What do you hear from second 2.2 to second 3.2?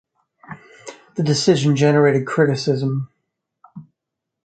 criticism.